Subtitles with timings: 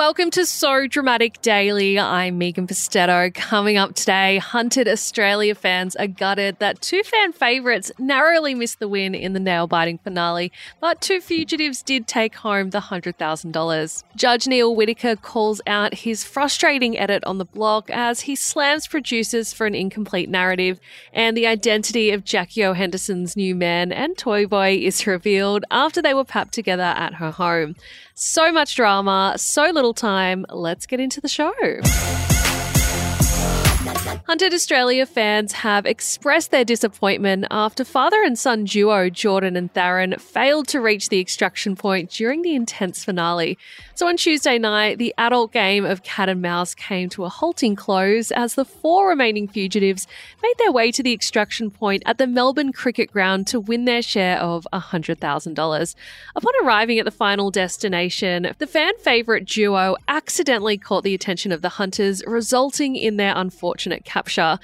[0.00, 1.98] Welcome to So Dramatic Daily.
[1.98, 3.34] I'm Megan Pustetto.
[3.34, 8.88] Coming up today, Hunted Australia fans are gutted that two fan favourites narrowly missed the
[8.88, 14.04] win in the nail biting finale, but two fugitives did take home the $100,000.
[14.16, 19.52] Judge Neale Whitaker calls out his frustrating edit on the block as he slams producers
[19.52, 20.80] for an incomplete narrative,
[21.12, 22.72] and the identity of Jackie O.
[22.72, 27.32] Henderson's new man and toy boy is revealed after they were papped together at her
[27.32, 27.76] home.
[28.22, 30.44] So much drama, so little time.
[30.50, 31.50] Let's get into the show.
[34.26, 40.16] Hunted Australia fans have expressed their disappointment after father and son duo Jordan and Theron
[40.18, 43.58] failed to reach the extraction point during the intense finale.
[43.94, 47.76] So on Tuesday night, the adult game of cat and mouse came to a halting
[47.76, 50.06] close as the four remaining fugitives
[50.42, 54.02] made their way to the extraction point at the Melbourne Cricket Ground to win their
[54.02, 55.94] share of $100,000.
[56.36, 61.62] Upon arriving at the final destination, the fan favourite duo accidentally caught the attention of
[61.62, 64.58] the hunters, resulting in their unfortunate capture.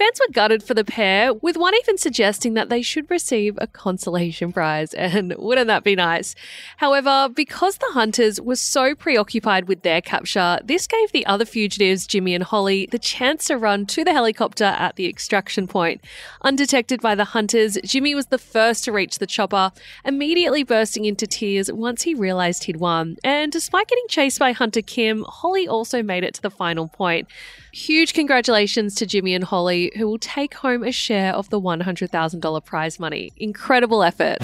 [0.00, 3.66] Fans were gutted for the pair, with one even suggesting that they should receive a
[3.66, 6.34] consolation prize, and wouldn't that be nice?
[6.78, 12.06] However, because the hunters were so preoccupied with their capture, this gave the other fugitives,
[12.06, 16.02] Jimmy and Holly, the chance to run to the helicopter at the extraction point.
[16.40, 19.70] Undetected by the hunters, Jimmy was the first to reach the chopper,
[20.06, 23.18] immediately bursting into tears once he realized he'd won.
[23.22, 27.28] And despite getting chased by Hunter Kim, Holly also made it to the final point.
[27.72, 32.64] Huge congratulations to Jimmy and Holly, who will take home a share of the $100,000
[32.64, 33.32] prize money.
[33.36, 34.38] Incredible effort.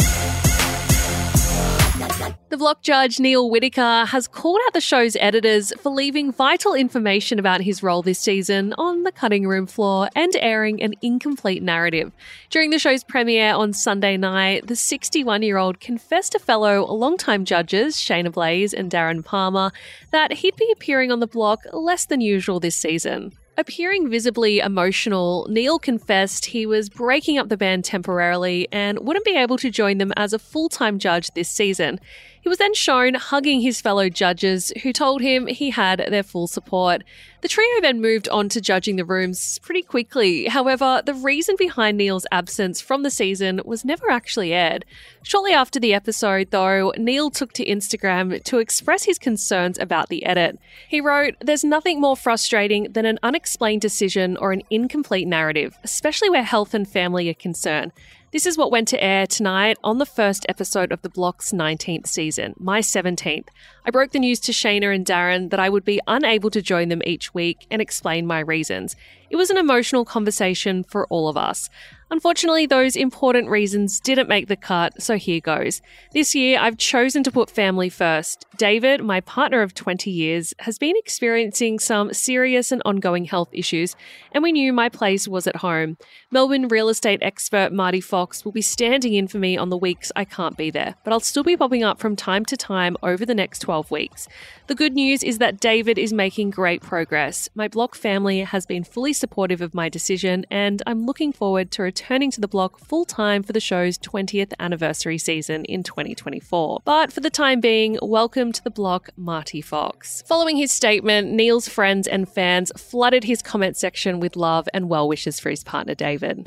[2.48, 7.38] The block judge Neale Whitaker has called out the show's editors for leaving vital information
[7.38, 12.12] about his role this season on the cutting room floor and airing an incomplete narrative.
[12.50, 17.44] During the show's premiere on Sunday night, the 61 year old confessed to fellow longtime
[17.44, 19.72] judges Shaynna Blaze and Darren Palmer
[20.12, 23.32] that he'd be appearing on the block less than usual this season.
[23.58, 29.34] Appearing visibly emotional, Neale confessed he was breaking up the band temporarily and wouldn't be
[29.34, 31.98] able to join them as a full time judge this season.
[32.46, 36.46] He was then shown hugging his fellow judges, who told him he had their full
[36.46, 37.02] support.
[37.40, 40.46] The trio then moved on to judging the rooms pretty quickly.
[40.46, 44.84] However, the reason behind Neale's absence from the season was never actually aired.
[45.24, 50.24] Shortly after the episode, though, Neale took to Instagram to express his concerns about the
[50.24, 50.56] edit.
[50.88, 56.30] He wrote, There's nothing more frustrating than an unexplained decision or an incomplete narrative, especially
[56.30, 57.90] where health and family are concerned.
[58.36, 62.06] This is what went to air tonight on the first episode of the block's 19th
[62.06, 63.48] season, my 17th.
[63.86, 66.90] I broke the news to Shaynna and Darren that I would be unable to join
[66.90, 68.94] them each week and explain my reasons.
[69.30, 71.68] It was an emotional conversation for all of us.
[72.08, 75.82] Unfortunately, those important reasons didn't make the cut, so here goes.
[76.12, 78.46] This year, I've chosen to put family first.
[78.56, 83.96] David, my partner of 20 years, has been experiencing some serious and ongoing health issues,
[84.30, 85.96] and we knew my place was at home.
[86.30, 90.12] Melbourne real estate expert Marty Fox will be standing in for me on the weeks
[90.14, 93.26] I can't be there, but I'll still be popping up from time to time over
[93.26, 94.28] the next 12 weeks.
[94.68, 97.48] The good news is that David is making great progress.
[97.56, 101.82] My block family has been fully supportive of my decision, and I'm looking forward to
[101.82, 106.80] returning to the block full time for the show's 20th anniversary season in 2024.
[106.84, 110.22] But for the time being, welcome to the block, Marty Fox.
[110.26, 115.08] Following his statement, Neale's friends and fans flooded his comment section with love and well
[115.08, 116.46] wishes for his partner, David.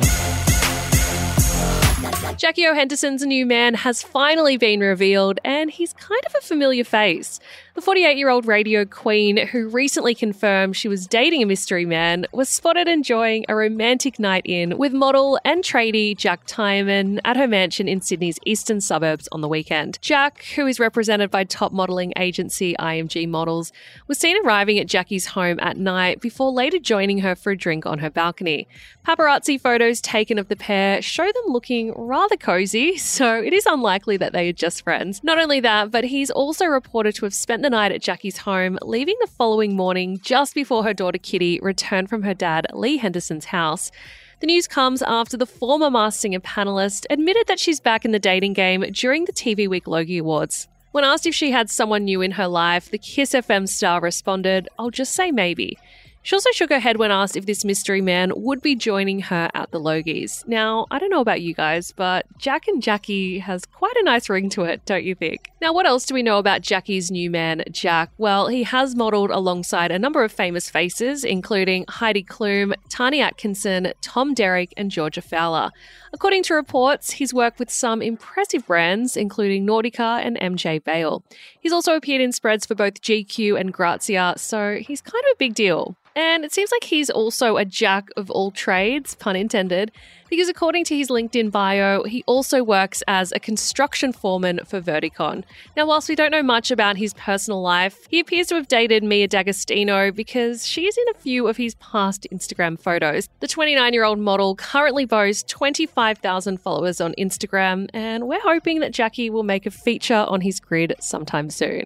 [2.37, 2.73] Jackie O.
[2.73, 7.39] Henderson's new man has finally been revealed, and he's kind of a familiar face.
[7.75, 12.25] The 48 year old radio queen, who recently confirmed she was dating a mystery man,
[12.33, 17.47] was spotted enjoying a romantic night in with model and tradie Jack Tyerman at her
[17.47, 19.97] mansion in Sydney's eastern suburbs on the weekend.
[20.01, 23.71] Jack, who is represented by top modelling agency IMG Models,
[24.07, 27.85] was seen arriving at Jackie's home at night before later joining her for a drink
[27.85, 28.68] on her balcony.
[29.07, 34.18] Paparazzi photos taken of the pair show them looking rather cozy, so it is unlikely
[34.18, 35.24] that they are just friends.
[35.24, 38.77] Not only that, but he's also reported to have spent the night at Jackie's home,
[38.81, 43.45] leaving the following morning just before her daughter Kitty returned from her dad Lee Henderson's
[43.45, 43.91] house.
[44.39, 48.19] The news comes after the former Masked Singer panelist admitted that she's back in the
[48.19, 50.69] dating game during the TV Week Logie Awards.
[50.91, 54.69] When asked if she had someone new in her life, the Kiss FM star responded,
[54.80, 55.77] I'll just say maybe.
[56.21, 59.50] She also shook her head when asked if this mystery man would be joining her
[59.54, 60.45] at the Logies.
[60.48, 64.30] Now, I don't know about you guys, but Jack and Jackie has quite a nice
[64.30, 65.50] ring to it, don't you think?
[65.62, 68.12] Now, what else do we know about Jackie's new man, Jack?
[68.18, 73.94] Well, he has modelled alongside a number of famous faces, including Heidi Klum, Tani Atkinson,
[74.01, 75.72] Tom Derrick, and Georgia Fowler.
[76.13, 81.24] According to reports, he's worked with some impressive brands, including Nautica and MJ Bale.
[81.60, 85.38] He's also appeared in spreads for both GQ and Grazia, so he's kind of a
[85.38, 85.95] big deal.
[86.19, 89.89] And it seems like he's also a jack of all trades, pun intended,
[90.30, 95.45] because according to his LinkedIn bio, he also works as a construction foreman for Verticon.
[95.77, 99.01] Now, whilst we don't know much about his personal life, he appears to have dated
[99.01, 103.30] Mia D'Agostino because she is in a few of his past Instagram photos.
[103.39, 108.92] The 29 year old model currently boasts 25,000 followers on Instagram, and we're hoping that
[108.92, 111.86] Jackie will make a feature on his grid sometime soon.